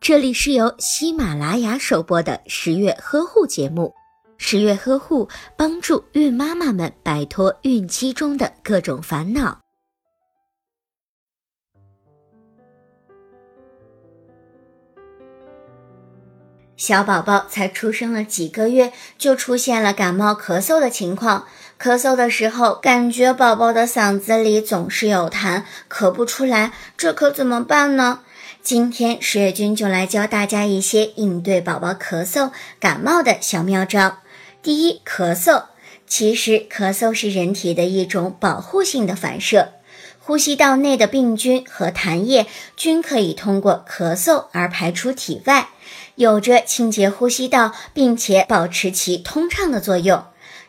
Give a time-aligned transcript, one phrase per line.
[0.00, 3.94] 这里是由喜马拉雅首播的十月呵护节目。
[4.36, 9.60] 十月呵护帮助孕妈妈们摆脱孕期中的各种烦恼。
[16.76, 21.46] 小宝宝才出生了几个月，就出现了感冒咳嗽的情况。
[21.80, 28.20] 咳嗽的时候，感觉宝宝的嗓子里总是有痰，咳不出来，这可怎么办呢？
[28.64, 32.50] 今天十月君就来教大家一些应对宝宝咳嗽、
[32.80, 34.20] 感冒的小妙招。
[34.62, 35.64] 第一，咳嗽。
[36.06, 39.72] 其实咳嗽是人体的一种保护性的反射，
[40.18, 45.68] 呼吸道内的病菌和痰液均可以通过咳嗽而排出体外，
[46.14, 50.24] 有着清洁呼吸道并且保持其通畅的作用。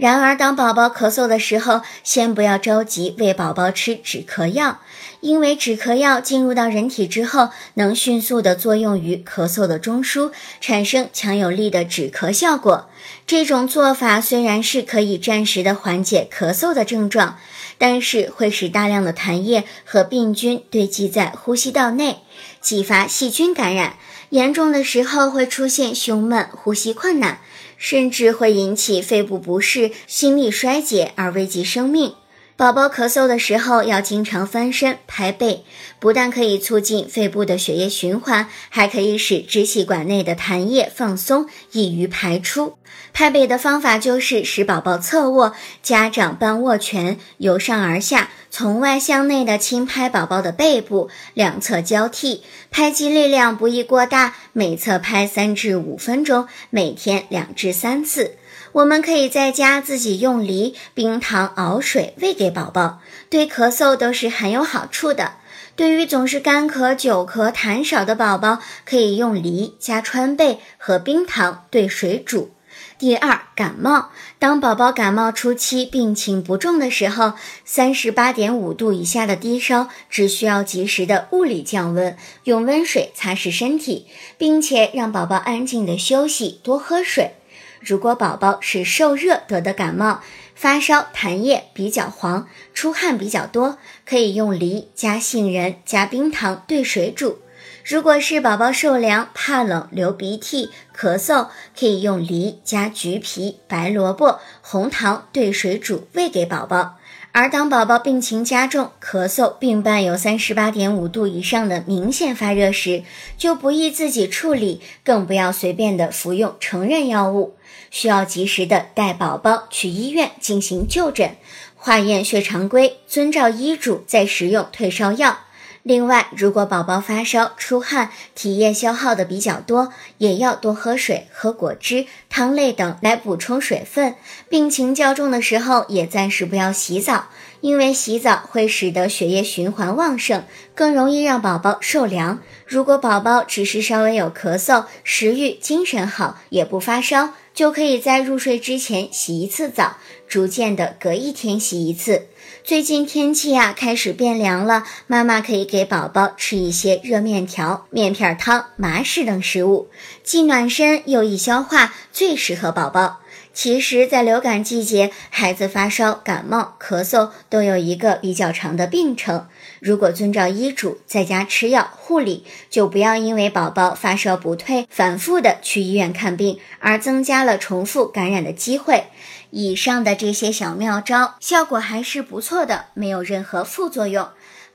[0.00, 4.78] 然而，当宝宝咳嗽的时候，先不要着急喂宝宝吃止咳药，
[5.20, 12.88] 因为止咳药进入到人体之后，能迅速的作用于咳嗽的中枢，产生强有力的止咳效果。
[13.26, 17.36] 这种做法虽然是可以暂时的缓解咳嗽的症状，
[17.76, 22.20] 但是会使大量的痰液和病菌堆积在呼吸道内，
[22.62, 23.96] 激发细菌感染，
[24.30, 27.40] 严重的时候会出现胸闷、呼吸困难。
[27.80, 32.12] 甚至会引起肺部不适、心力衰竭而危及生命。
[32.60, 35.64] 宝宝咳嗽的时候要经常翻身拍背，
[35.98, 42.74] 不但可以促进肺部的血液循环，还可以使支气管内的痰液放松，易于排出。
[43.14, 58.36] 拍背的方法就是使宝宝侧卧，家长半握拳，由上而下，从外向内的轻拍宝宝的背部，两侧交替，拍击力量不宜过大，每侧拍三至五分钟，每天两至三次。
[58.72, 65.32] 我们可以在家自己用梨、冰糖熬水喂给宝宝，对咳嗽都是很有好处的。
[65.74, 72.50] 对于总是干咳、久咳、痰少的宝宝，可以用梨加川贝和冰糖兑水煮。
[72.98, 74.10] 第二，感冒。
[74.38, 77.32] 当宝宝感冒初期病情不重的时候，
[77.64, 84.06] 三十八点五度以下的低烧，只需要及时的物理降温，用温水擦拭身体，
[84.36, 87.32] 并且让宝宝安静的休息，多喝水。
[87.80, 90.20] 如果宝宝是受热得的感冒，
[90.54, 97.38] 发烧，痰液比较黄，出汗比较多，可以用梨加杏仁加冰糖兑水煮。
[97.84, 101.48] 如果是宝宝受凉、怕冷、流鼻涕、咳嗽，
[101.78, 106.98] 可以用梨加橘皮、白萝卜、红糖兑水煮喂给宝宝。
[107.32, 113.04] 而当宝宝病情加重，咳嗽并伴有三十八点五度以上的明显发热时，
[113.38, 117.54] 就不宜自己处理，更不要随便的服用成人药物，
[117.90, 121.36] 需要及时的带宝宝去医院进行就诊，
[121.76, 125.38] 化验血常规，遵照医嘱再食用退烧药。
[125.82, 134.14] 另外，如果宝宝发烧、出汗、体液消耗的比较多，也要多喝水、喝果汁、汤类等来补充水分。
[134.48, 137.26] 病情较重的时候，也暂时不要洗澡，
[137.60, 140.44] 因为洗澡会使得血液循环旺盛，
[140.74, 142.40] 更容易让宝宝受凉。
[142.64, 147.34] 如果宝宝只是稍微有咳嗽、食欲、精神好，也不发烧。
[147.52, 149.96] 就可以在入睡之前洗一次澡，
[150.26, 152.28] 逐渐的隔一天洗一次。
[152.62, 159.90] 最近天气呀开始变凉了，妈妈可以给宝宝吃一些热面条、面片汤、麻食等食物，
[160.22, 163.20] 既暖身又易消化，最适合宝宝。
[163.54, 169.48] 其实，在流感季节，孩子发烧、感冒、咳嗽都有一个比较长的病程。
[169.80, 179.04] 如果遵照医嘱在家吃药护理，就不要因为宝宝发烧不退，反复的去医院看病，而增加了重复感染的机会。
[179.48, 184.28] 以上的这些小妙招，效果还是不错的，没有任何副作用，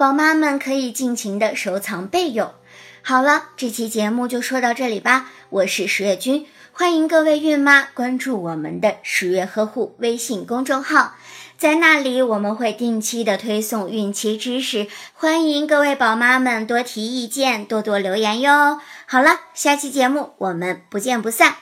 [0.00, 2.54] 宝妈们可以尽情的收藏备用。
[3.02, 6.46] 好了，这期节目就说到这里吧，我是十月君。
[6.72, 11.16] 欢迎各位孕妈关注我们的十月呵护微信公众号，
[11.58, 18.80] 在那里我们会定期的推送孕期知识，欢迎各位宝妈们多提意见，多多留言哟。
[19.04, 21.56] 好了，下期节目我们不见不散。